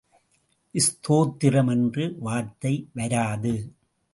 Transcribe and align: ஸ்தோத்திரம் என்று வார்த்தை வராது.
ஸ்தோத்திரம் 0.75 1.69
என்று 1.69 2.15
வார்த்தை 2.19 2.73
வராது. 2.93 3.53